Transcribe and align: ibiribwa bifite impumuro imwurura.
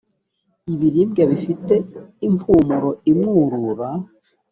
ibiribwa 0.73 1.23
bifite 1.31 1.73
impumuro 2.27 2.89
imwurura. 3.11 3.89